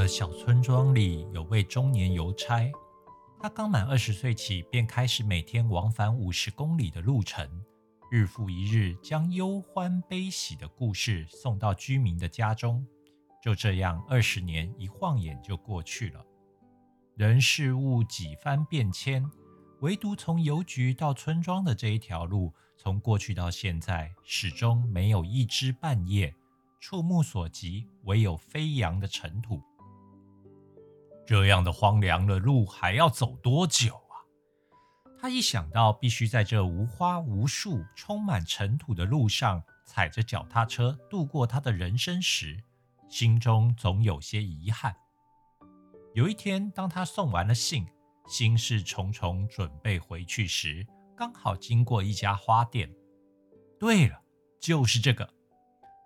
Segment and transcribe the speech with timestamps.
[0.00, 2.72] 个小村庄里有位中年邮差，
[3.38, 7.46] 他刚满二十岁起，便开始每天往返五十公里的路程，
[8.10, 12.82] 日复一日，将忧欢悲喜的故事送到居民的家中。
[13.42, 16.24] 就这样，二十年一晃眼就过去了，
[17.14, 19.30] 人事物几番变迁，
[19.80, 26.34] 唯独从邮局到村庄的这一条路，从过去到现在，始终没有一枝半叶。
[26.80, 29.60] 触目所及，唯有飞扬的尘土。
[31.30, 34.18] 这样的荒凉的路还要走多久啊？
[35.16, 42.60] 他一想到必须在这无花无树、充满尘土的路上踩着脚踏车度过他的人生时，
[43.08, 44.92] 心中总有些遗憾。
[46.14, 47.86] 有一天，当他送完了信，
[48.26, 50.84] 心事重重，准备回去时，
[51.16, 52.92] 刚好经过一家花店。
[53.78, 54.20] 对了，
[54.60, 55.32] 就是这个。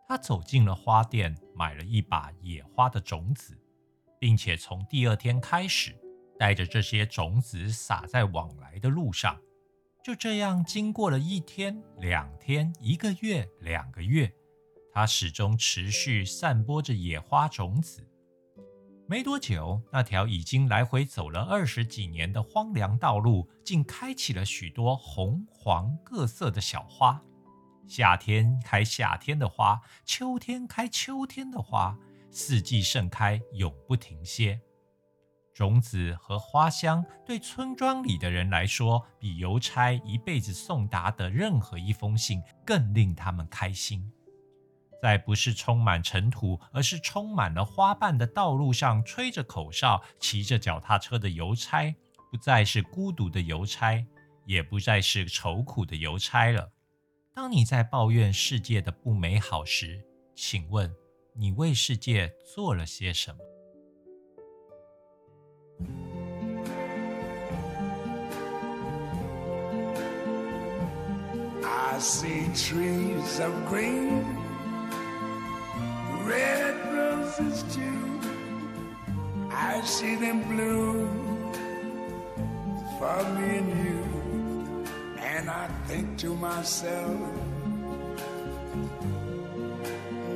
[0.06, 3.58] 他走进了花店，买了一把野花的种子，
[4.25, 5.94] 并且从第二天开始，
[6.39, 9.39] 带着这些种子撒在往来的路上。
[10.03, 14.33] 就这样，经过了一天、两天、一个月、两个月，
[14.95, 18.08] 他始终持续散播着野花种子。
[19.06, 27.22] 没多久，那条已经来回走了二十几年的荒凉道路，竟开启了许多红、黄各色的小花。
[27.86, 31.95] 夏天开夏天的花，秋天开秋天的花，
[32.34, 34.60] 四季盛开，永不停歇。
[35.54, 44.10] 种子和花香对村庄里的人来说，比邮差一辈子送达的任何一封信更令他们开心。
[45.00, 51.94] 在不是充满尘土，而是充满了花瓣的道路上，吹着口哨、骑着脚踏车的邮差，
[52.32, 54.05] 不再是孤独的邮差，
[54.44, 56.72] 也不再是愁苦的邮差了。
[57.32, 60.92] 当你在抱怨世界的不美好时，请问
[61.36, 63.38] 你为世界做了些什么
[71.64, 74.24] ？I see trees of green,
[76.24, 78.20] red roses too.
[79.50, 81.52] I see them bloom
[82.98, 84.05] for me and you.
[85.18, 87.18] And I think to myself,